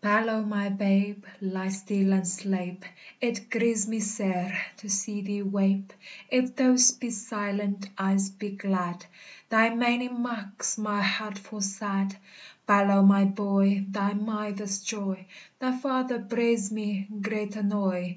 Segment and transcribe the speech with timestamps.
[0.00, 2.86] Balow, my babe, ly stil and sleipe!
[3.20, 5.92] It grieves me sair to see thee weipe;
[6.30, 9.04] If thoust be silent, Ise be glad,
[9.50, 12.16] Thy maining maks my heart ful sad.
[12.66, 15.26] Balow, my boy, thy mither's joy!
[15.58, 18.16] Thy father breides me great annoy.